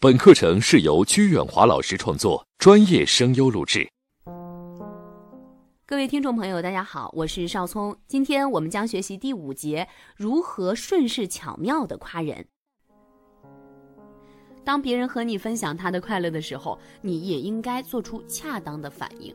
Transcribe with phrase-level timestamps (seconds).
[0.00, 3.84] 本课程是由鞠远华老师创作，专业声优录制。
[5.84, 7.96] 各位听众朋友，大家好，我是邵聪。
[8.06, 12.46] 今天我们将学习第五节：如何顺势巧妙的夸人。
[14.62, 19.34] 当别人和你分享他的快乐的时候，你也应该做出恰当的反应。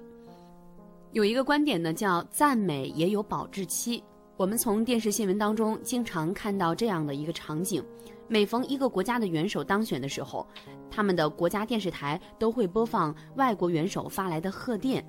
[1.12, 4.02] 有一个观点呢，叫赞美也有保质期。
[4.38, 7.84] 我们从电视新闻当中经常看到这样的一个场景。
[8.34, 10.48] 每逢一个国家的元首当选的时候，
[10.90, 15.06] 他们的国家电视台都会播放外国元首发来的贺电。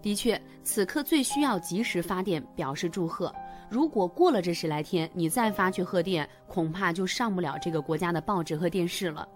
[0.00, 3.30] 的确，此刻最需要及时发电表示祝贺。
[3.68, 9.28] 如果过了这十来天，你再发去贺电，恐怕就上不了这个国家的报纸和电视了。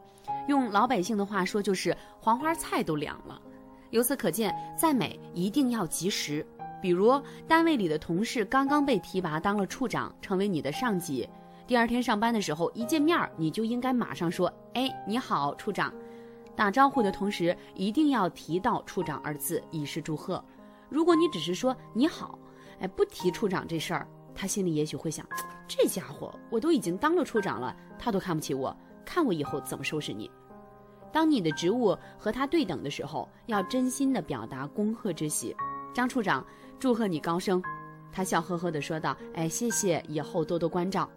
[0.49, 3.39] 用老百姓的话说，就是黄花菜都凉了。
[3.91, 6.43] 由此可见，赞美一定要及时。
[6.81, 11.29] 比如，单位里的同事刚刚被提拔当了处长，成为你的上级。
[11.67, 15.93] 第二天上班的时候，一见面你就应该马上说：“哎，你好，处长。”
[16.55, 20.43] 打招呼的同时，一定要提到“处长”二字，以示祝贺。
[20.89, 22.39] 如果你只是说“你好”，
[22.79, 25.27] 哎，不提处长这事儿，他心里也许会想：
[25.67, 30.31] 这家伙，我都已经当了处长了，他都看不起我，看我以后怎么收拾你。
[31.13, 35.55] 当你的职务和他对等的时候，要真心的表达恭贺之喜。
[35.93, 36.47] 张处长，
[36.79, 37.61] 祝贺你高升。
[38.13, 41.11] 他笑呵呵的说道：“哎，谢谢，以后多多关照。”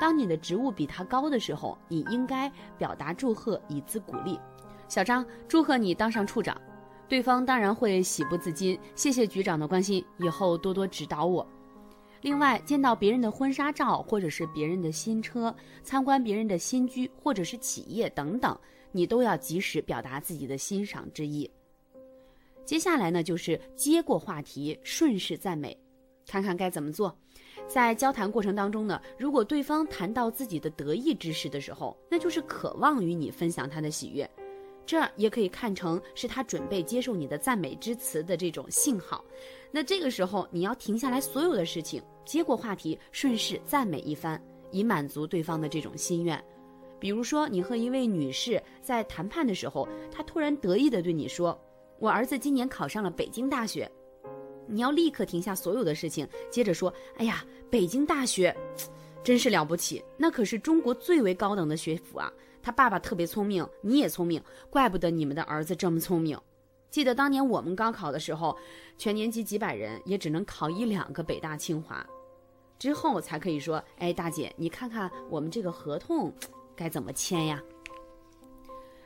[0.00, 4.38] 当你的职务比他高的时候，你应该表达祝贺以资鼓励。
[4.88, 6.58] 小张，祝贺你当上处长，
[7.08, 8.78] 对方当然会喜不自禁。
[8.94, 11.46] 谢谢局长的关心，以后多多指导我。
[12.20, 18.58] 另外，见到别人的婚纱照，或者是别人的新车，参观别人的新居，或者是企业等等，
[18.90, 21.48] 你都要及时表达自己的欣赏之意。
[22.64, 25.76] 接下来呢，就是接过话题，顺势赞美，
[26.26, 27.16] 看看该怎么做。
[27.68, 34.28] 在交谈过程当中呢，如果对方谈到自己的得意之事的时候，那就是渴望与你分享他的喜悦，
[34.86, 39.22] 这也可以看成是他准备接受你的赞美之词的这种信号。
[39.70, 46.42] 那这个时候你要停下来所有的事情，接过话题，顺势赞美一番，以满足对方的这种心愿。
[46.98, 51.56] 比如说，你和一位女士在谈判的时候，她突然得意地对你说
[52.00, 53.88] ：“我儿子今年考上了北京大学。”
[54.68, 58.54] 你要立刻停下所有的事情，接着说：“哎呀，北京大学，
[59.24, 62.32] 真是了不起，那可是中国最为高等的学府啊！
[62.62, 66.38] 他爸爸特别聪明，你也聪明，怪不得你们的儿子这么聪明。
[66.90, 68.56] 记得当年我们高考的时候，
[68.98, 72.06] 全年级几百人也只能考一两个北大清华，
[72.78, 76.32] 之后才可以说：哎，大姐，你看看我们这个合同
[76.76, 77.62] 该怎么签呀？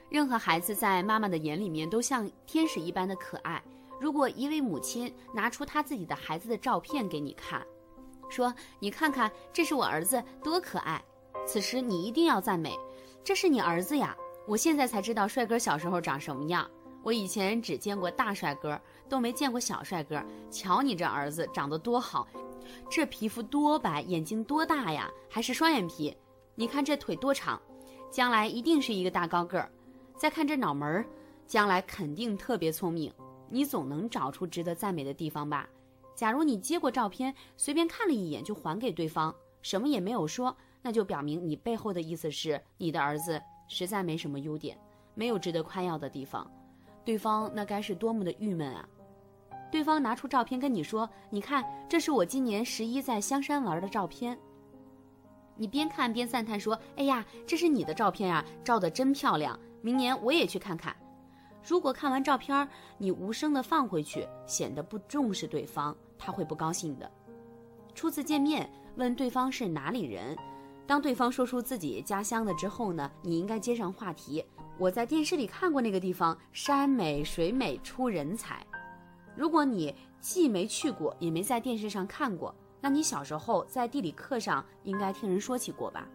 [0.08, 3.62] 任何孩子在妈妈的眼里面都像天使一般的可爱。”
[4.02, 7.64] 如果一位母亲拿出她自己的孩子的照片给你看，
[8.28, 11.00] 说：“你看看，这是我儿子，多可爱。”
[11.46, 12.76] 此时你一定要赞美
[13.22, 14.16] ：“这是你儿子呀！
[14.44, 16.68] 我现在才知道帅哥小时候长什么样。
[17.04, 18.76] 我以前只见过大帅哥，
[19.08, 20.20] 都没见过小帅哥。
[20.50, 22.26] 瞧你这儿子长得多好，
[22.90, 26.12] 这皮肤多白，眼睛多大呀，还是双眼皮。
[26.56, 27.62] 你看这腿多长，
[28.10, 29.70] 将来一定是一个大高个儿。
[30.16, 31.06] 再看这脑门儿，
[31.46, 33.12] 将来肯定特别聪明。”
[33.52, 35.68] 你总能找出值得赞美的地方吧？
[36.14, 44.78] 假如你接过照片，随便看了一眼就还给对方，什么也没有说，那就表明你背后的意思是你的儿子实在没什么优点，
[45.14, 46.50] 没有值得夸耀的地方。
[47.04, 48.88] 对方那该是多么的郁闷啊！
[49.70, 54.38] 对方拿出照片跟你说：“你看，这是我今年十一在香山玩的照片。”
[55.56, 59.58] 你边看边赞叹说：“哎呀，这是你的照片啊，照的真漂亮！
[59.80, 60.96] 明年我也去看看。”
[61.64, 62.68] 如果看完照片，
[62.98, 67.10] 你无声的放回去，显得不重视对方，他会不高兴的。
[67.94, 70.36] 初次见面，问对方是哪里人，
[70.86, 74.44] 当对方说出自己家乡的之后呢，你应该接上话题。
[74.78, 78.66] 我在电视里看过那个地方，山美水美出人才。
[79.36, 86.08] 如果你既没去过，也没在电视上看过，那你小时候在地理课上应该听人说起过吧？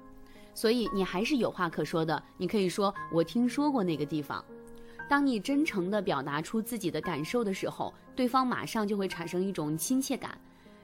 [0.53, 2.21] 所以你还是有话可说的。
[2.35, 4.43] 你可以说我听说过那个地方。
[5.09, 10.37] 当你真诚地表达出自己的感受的时候，对方马上就会产生一种亲切感，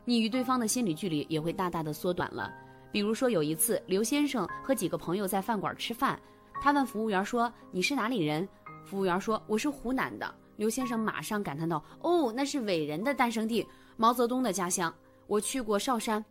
[0.06, 2.52] 你与对方的心理距离也会大大的缩短了。
[2.92, 6.20] 比如说有一次，刘先生和几个朋友在饭馆吃饭，
[6.62, 8.48] 他问服务员说：“你是哪里人？”
[8.86, 13.66] 服务员说：“我是湖南的。”刘先生马上感叹道：“哦，那是伟人的诞生地，
[13.98, 14.94] 毛泽东的家乡。
[15.26, 16.24] 我去过韶山。”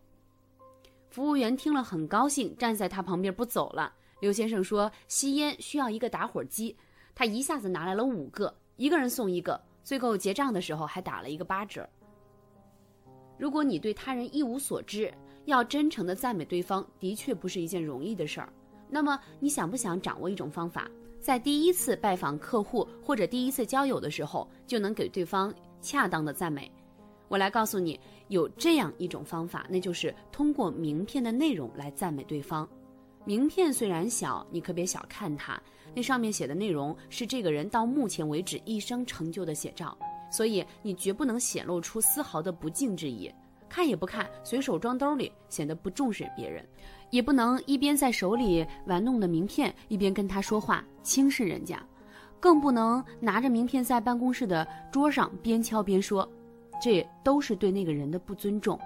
[1.11, 3.93] 服务员听了很高兴，站在他旁边不走了。
[4.21, 6.75] 刘先生说：“吸烟需要一个打火机。”
[7.23, 11.89] 他一下子拿来了五个，一个人送一个，最后结账的时候还打了一个八折。
[13.39, 15.15] 如果你对他人一无所知，
[15.45, 18.53] 要真诚的赞美对方，的确不是一件容易的事儿。
[18.89, 20.91] 那么，你想不想掌握一种方法，
[21.21, 26.69] 在第一次拜访客户或者第一次交友的时候，就能给对方恰当的赞美。
[27.29, 32.69] 我来告诉你，有这样一种方法，那就是通过名片的内容来赞美对方。
[33.25, 35.61] 名片虽然小，你可别小看它，
[35.95, 39.97] 那上面写的内容是这个人到目前为止一生成就的写照，
[40.31, 43.33] 所以你绝不能显露出丝毫的不敬之意。
[43.69, 46.63] 看也不看，随手装兜里，显得不重视别人；
[47.11, 51.79] 也不能一边在手里玩弄的名片，一边跟他说话，轻视人家；
[52.39, 56.29] 更不能拿着名片在办公室的桌上边敲边说，
[56.83, 58.79] 这都是对那个人的不尊重。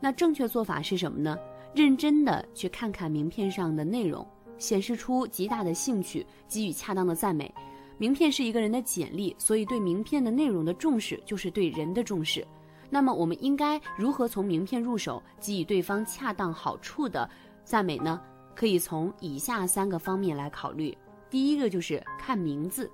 [0.00, 1.38] 那正确做法是什么呢？
[1.74, 4.26] 认真的去看看名片上的内容，
[4.58, 7.52] 显示出极大的兴趣，给予恰当的赞美。
[7.96, 12.46] 名片是一个人的简历，所以对名片的内容的重视，就是对人的重视。
[12.88, 17.28] 那么我们应该如何从名片入手，给予对方恰当好处的
[17.62, 18.20] 赞美呢？
[18.56, 20.96] 可以从以下三个方面来考虑。
[21.30, 22.90] 第一个就是看名字，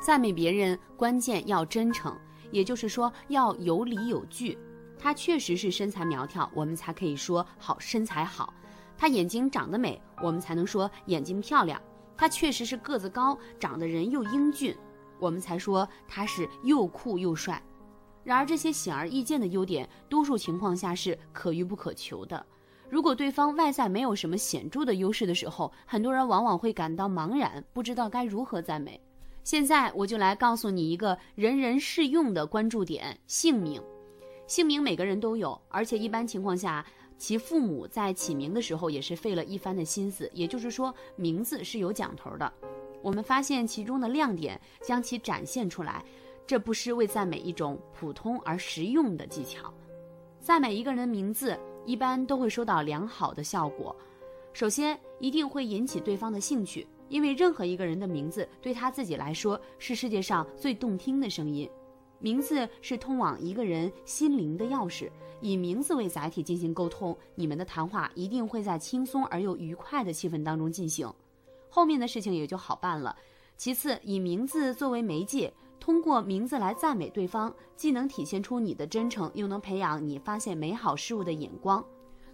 [0.00, 2.16] 赞美别人关键要真诚，
[2.50, 4.56] 也就是说要有理有据。
[5.02, 8.54] 他确实是身材苗条，我们才可以说好身材好；
[8.96, 11.76] 他眼睛长得美，我们才能说眼睛漂亮；
[12.16, 14.76] 他确实是个子高，长得人又英俊，
[15.18, 17.60] 我们才说他是又酷又帅。
[18.22, 22.46] 然而，这些显而易见的优点，多数情况下是可遇不可求的。
[22.88, 29.00] 如果对方外在没有什么显著的优势的时候，很多人往往会感到茫然，不知道该如何赞美。
[29.42, 33.82] 现在，我就来告诉你一个人人适用的关注点：姓名。
[34.52, 36.84] 姓名每个人都有，而且一般情况下，
[37.16, 40.30] 其父母在起名的时候也是费了一番的心思。
[40.34, 42.52] 也就是说，名字是有讲头的。
[43.00, 46.04] 我们发现其中的亮点，将其展现出来。
[46.46, 49.72] 这不失为赞美一种普通而实用的技巧。
[50.38, 53.96] 赞美一个人的名字，一般都会收到良好的效果。
[54.52, 61.66] 首先，一定会引起对方的兴趣，因为任何一个人的名字对他自己来说是世界上最动听的声音。
[62.22, 65.10] 名字是通往一个人心灵的钥匙，
[65.40, 71.12] 以名字为载体进行沟通，你们的谈话一定会在轻松而又愉快的气氛当中进行，
[71.68, 73.16] 后面的事情也就好办了。
[73.56, 81.84] 其次，以名字作为媒介，通过名字来赞美对方，既能体现出你的真诚，又能培养你发现美好事物的眼光。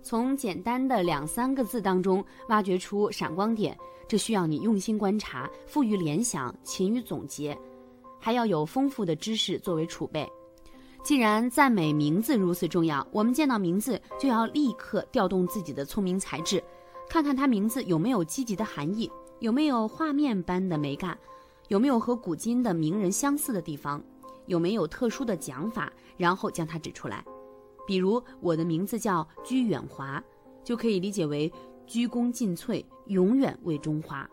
[0.02, 3.76] 从简单的两三个字当中挖掘出闪光点，
[4.06, 7.58] 这需要你用心观察，富于联想，勤于总结。
[8.18, 10.28] 还要有丰富的知识作为储备。
[11.04, 16.62] 既然赞美名字如此重要，我们见到名字就要立刻调动自己的聪明才智，
[17.08, 21.16] 看看他名字有没有积极的含义，有没有画面般的美感，
[21.68, 24.02] 有没有和古今的名人相似的地方，
[24.46, 27.24] 有没有特殊的讲法，然后将它指出来。
[27.86, 30.22] 比如我的名字叫居远华，
[30.62, 31.50] 就可以理解为
[31.86, 34.28] 鞠躬尽瘁，永远为中华。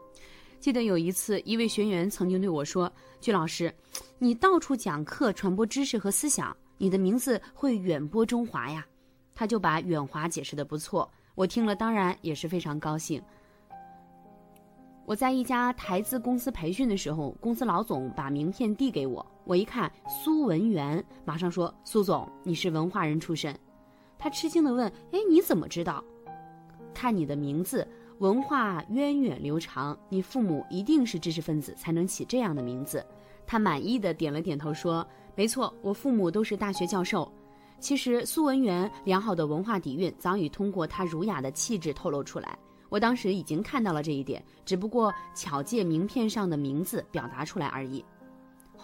[0.66, 2.92] 记得有一次，一位学员曾经对我说
[3.22, 3.72] ：“鞠老师，
[4.18, 8.84] 你到处讲课，传播知识和思想，你的名字会远播中华呀。”
[9.36, 13.22] 他就把远华解释的不错，我听了当然也是非常高兴。
[15.06, 23.56] 我在一家台资公司培训的时候，公司老总把名片递给我，我一看苏文元，马上说：“苏总，你是文化人出身。”
[24.18, 26.04] 他吃惊的问：“哎，你怎么知道？
[26.92, 27.88] 看你的名字。”
[28.20, 33.06] 文化源远流长，你父母一定是知识分子，才能起这样的名字。
[33.46, 35.06] 他满意的点了点头，说
[35.36, 37.30] ：“没错，我父母都是大学教授。”
[37.78, 42.58] 其实苏文元良好的文化底蕴早已通过他儒雅的气质透露出来。
[42.88, 48.04] 我当时已经看到了这一点，只不过巧借名片上的名字表达出来而已。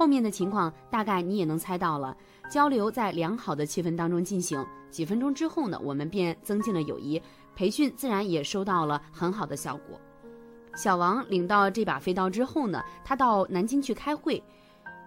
[0.02, 2.18] 后面的情况大概你也能猜到了。
[2.50, 7.22] 交流在良好的气氛当中进行，几分钟之后呢，我们便增进了友谊。
[7.56, 10.02] 培训自然也收到了很好的效果。
[10.76, 14.44] 小王领到这把飞刀之后呢，他到南京去开会，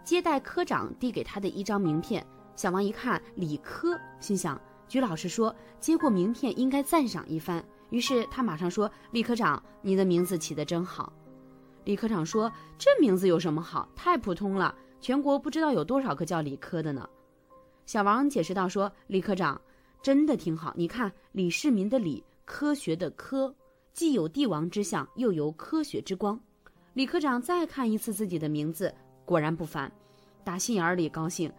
[0.05, 2.25] 接待科长递给他的一张名片。
[2.55, 7.65] 小王一看李科，心想：鞠老师说接过名片应该赞赏一番。
[7.91, 11.13] 于是他马上说：“李科长，你的名字起得真好。”
[11.85, 13.87] 李科长说：“这名字有什么好？
[13.95, 17.07] 太普通了，全国不知道有多少个叫李科的呢。”
[17.85, 19.61] 小王解释道：“说李科长
[20.03, 23.55] 真的挺好，你看李世民的李。”科学的科，
[23.95, 26.39] 既有帝王之相，又有科学之光。
[26.93, 28.95] 李科长再看一次自己的名字，
[29.25, 29.91] 果然不凡，
[30.43, 31.51] 打心眼里高兴。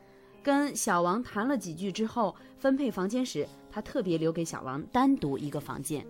[0.43, 6.05] 跟小王谈了几句之后，分配房间时，他特别留给小王单独一个房间。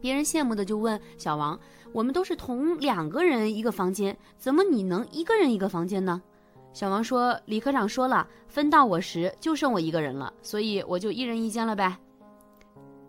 [0.00, 1.58] 别人羡慕的就问小王
[1.92, 6.22] ：“我们都是同两个人一个房间，怎么你能一个人一个房间呢？”
[6.72, 11.96] 小王说：“李科长说了，分到我时就剩我一个人了，所以我就一人一间了呗。”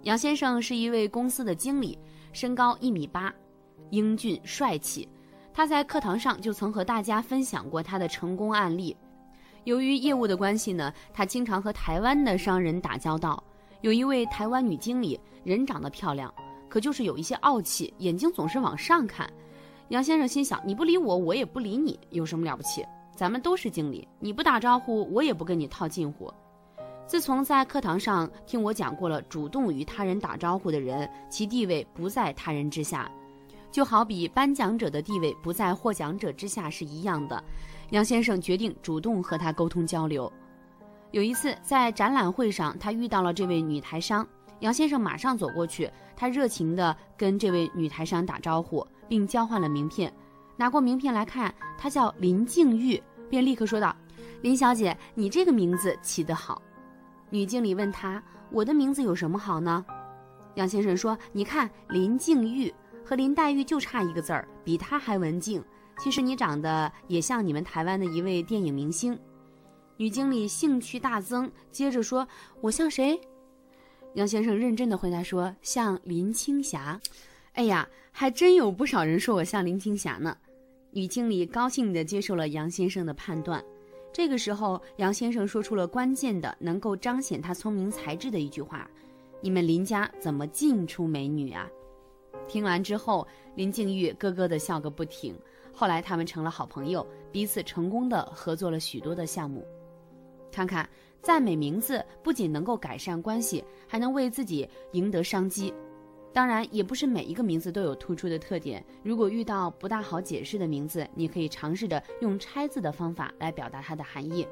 [0.03, 1.97] 杨先生是一位公司的经理，
[2.33, 3.31] 身高一米八。
[3.91, 5.07] 英俊帅气。
[5.53, 8.95] 他在课堂上就曾和大家分享过他的成功案例。
[9.65, 13.43] 由于业务的关系呢，他经常和台湾的商人打交道。
[13.81, 16.33] 有一位台湾女经理，人长得漂亮，
[16.71, 19.29] 可就是有一些傲气，眼睛总是往上看。
[19.89, 22.81] 杨先生心想：你不理我，我也不理你，有什么了不起？
[23.13, 26.33] 咱们都是经理，你不打招呼，我也不跟你套近乎。
[27.05, 33.11] 自从在课堂上听我讲过了，主动与他人打招呼的人，其地位不在他人之下，
[33.69, 37.43] 就好比颁奖者的地位不在获奖者之下是一样的。
[37.89, 40.31] 杨先生决定主动和他沟通交流。
[41.11, 44.25] 有一次在展览会上，他遇到了这位女台商，
[44.61, 50.11] 杨先生马上走过去，他热情地跟这位女台商打招呼，并交换了名片。
[50.55, 53.95] 拿过名片来看，她叫林静玉，便立刻说道
[54.41, 56.61] ：“林小姐，你这个名字起得好。”
[57.31, 59.83] 女经理问他：“我的名字有什么好呢？”
[60.55, 62.71] 杨先生说：“你看林静玉
[63.03, 65.63] 和林黛玉就差一个字儿，比她还文静。
[65.97, 69.17] 其实你长得也像你们台湾的一位电影明星。”
[69.97, 72.27] 女经理兴趣大增，接着说
[72.61, 73.19] ：“我像谁？”
[74.15, 76.99] 杨先生认真的回答说：“像林青霞。”
[77.53, 80.37] 哎呀，还真有不少人说我像林青霞呢。
[80.91, 83.63] 女经理高兴地接受了杨先生的判断。
[84.11, 88.89] 这个时候，杨先生说出了关键的、能够彰显他聪明才智的一句话
[89.39, 91.69] ：“你们林家怎么尽出美女啊？”
[92.49, 93.25] 听完之后，
[93.55, 95.33] 林静玉咯咯地笑个不停。
[95.73, 99.65] 后来，他们成了好朋友，彼此成功地合作了许多的项目。
[100.51, 100.87] 看看，
[101.21, 105.73] 赞美名字不仅能够改善关系，还能为自己赢得商机。
[106.33, 108.83] 当然，也不是每一个名字都有突出的特点。
[109.03, 114.47] 如果遇到不大好解释的名字，你可以尝试着用拆字的方法来表达它的含义。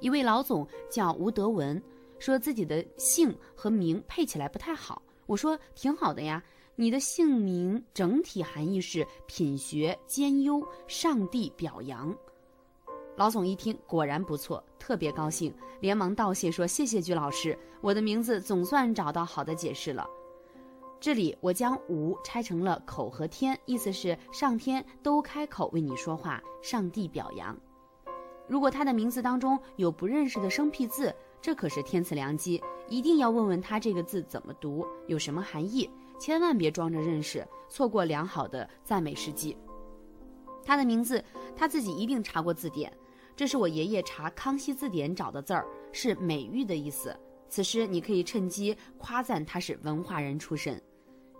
[0.00, 1.80] 一位老总叫吴德文，
[2.18, 5.00] 说自己的姓和名配起来不太好。
[5.26, 6.42] 我说挺好的呀，
[6.74, 12.12] 你的姓名整体含义是品学兼优，上帝表扬。
[13.20, 20.08] 老总一听，果然不错，特别高兴，连忙道谢说：“谢谢鞠老师，我的名字总算找到好的解释了。”
[20.98, 27.54] 这里我将“无”拆成了“口”和“天”，意思是上天都开口为你说话，上帝表扬。
[28.48, 32.58] 如果他的名字当中有不认识的生僻字，这可是天赐良机，
[32.88, 39.54] 一定要问问他这个字怎么读，有什么含义，千万别装着认识，错过良好的赞美时机。
[40.62, 41.22] 他的名字
[41.54, 42.90] 他自己一定查过字典，
[43.40, 47.18] 这是我爷爷查《康熙字典》找的字儿，是美誉的意思。
[47.48, 50.78] 此时你可以趁机夸赞他是文化人出身。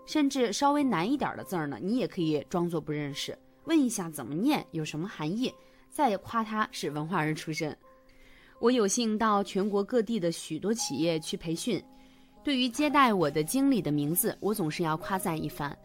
[0.07, 5.53] 甚至稍微难一点的字儿呢，你也可以装作不认识，问一下怎么念，有什么含义，
[5.91, 7.77] 再夸他是文化人出身。
[8.57, 11.79] 我有幸到全国各地的许多企业去培训，
[12.43, 15.77] 对于接待我的经理的名字，我总是要夸赞一番。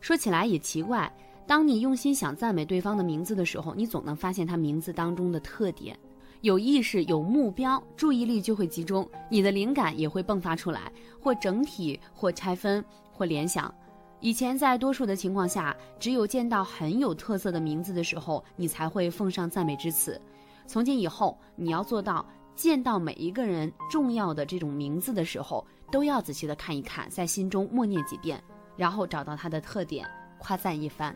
[0.00, 1.08] 说起来也奇怪，
[1.50, 5.98] 当你用心想赞美对方的名字的时候，你总能发现他名字当中的特点。
[6.42, 12.84] 有意识、有目标，注意力就会集中，你的灵感也会迸发出来，或整体，或拆分。
[13.10, 13.74] 或联想，
[14.20, 20.20] 以前在多数的情况下，只有见到很有特色的名字的时候，你才会奉上赞美之词。
[20.68, 28.40] 从今以后，你要做到见到每一个人重要的这种名字的时候，都要仔细的看一看，在心中默念几遍，
[28.76, 31.12] 然后找到它的特点，夸赞一番。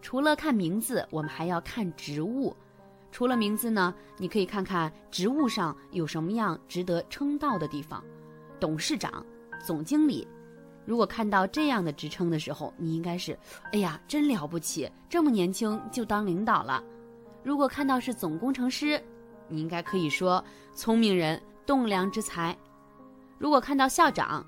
[0.00, 2.54] 除了看名字，我们还要看职务。
[3.10, 8.04] 除了名字呢，你可以看看职务上有什么样值得称道的地方，
[8.60, 9.24] 董事长。
[9.64, 10.24] 总经理，
[10.86, 13.36] 如果看到这样的职称的时候，你应该是，
[13.72, 16.80] 哎呀，真了不起，这么年轻就当领导了。
[17.42, 19.02] 如果看到是总工程师，
[19.48, 20.42] 你应该可以说
[20.74, 22.56] 聪明人，栋梁之才。
[23.36, 24.46] 如果看到校长，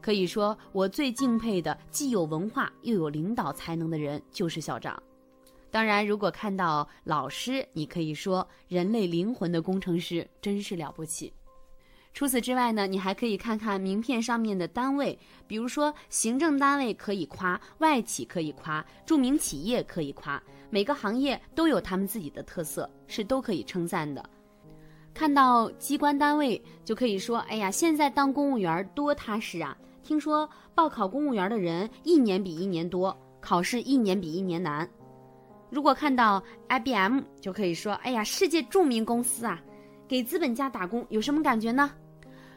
[0.00, 5.02] 可以说我最敬佩的既有文化又有领导才能的人就是校长。
[5.70, 11.32] 当然，如果看到老师，你可以说人类灵魂的工程师真是了不起。
[12.14, 24.28] 除此之外呢，你还可以看看名片上面的单位，比如说行政单位可以夸，外企可以夸，著名企业可以夸，每个行业都有他们自己的特色，是都可以称赞的。
[25.18, 29.76] 看到机关单位就可以说，哎呀，现在当公务员多踏实啊！
[30.04, 34.88] 听说报考公务员的人一年比一年多，考试一年比一年难。
[35.70, 39.60] 如果看到 IBM 就可以说，哎呀，世界著名公司啊，
[40.06, 41.90] 给资本家打工有什么感觉呢？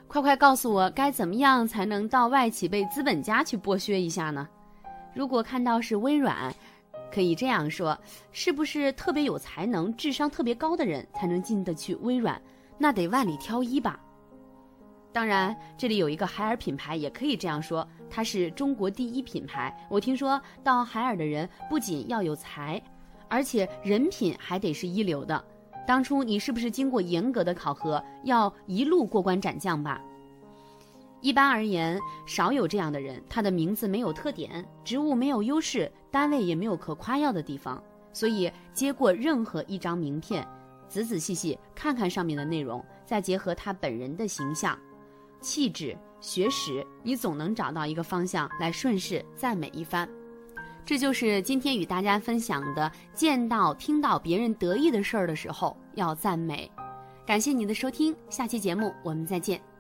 [0.08, 4.48] 快快告诉我，该怎么样才能到外企被资本家去剥削一下呢？
[5.16, 6.54] 如果看到是微软，
[7.12, 7.98] 可以这样说：
[8.32, 12.42] 是不是特别有才能、智商特别高的人才能进得去微软？
[12.78, 14.00] 那得万里挑一吧。
[15.14, 19.76] 当然，这里有一个海尔品牌，也可以这样说，它是中国第一品牌。
[19.90, 22.82] 我听说到海尔的人不仅要有才，
[23.28, 25.44] 而且人品还得是一流的。
[25.86, 30.02] 当初你是不是经过严格的考核，要一路过关斩将吧？
[31.22, 33.24] 一般而言，少有这样的人。
[33.30, 37.82] 他的名字没有特点，职务没有优势，单位也没有可夸耀的地方。
[38.12, 40.46] 所以，接过任何一张名片，
[40.90, 44.78] 仔仔细细看看上面的内容，再结合他本人的形象、
[45.40, 50.10] 气质、学识，你总能找到一个方向来顺势赞美一番。
[50.84, 56.70] 这就是今天与大家分享的：见到、听到别人得意的事儿的时候，要赞美。
[57.26, 59.71] 感谢你的收听，下期节目我们再见。